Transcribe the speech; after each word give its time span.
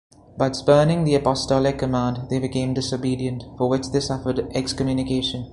But 0.35 0.55
spurning 0.55 1.03
the 1.03 1.13
apostolic 1.13 1.77
command, 1.77 2.25
they 2.31 2.39
became 2.39 2.73
disobedient., 2.73 3.43
for 3.55 3.69
which 3.69 3.89
they 3.91 3.99
suffered 3.99 4.49
excommunication. 4.55 5.47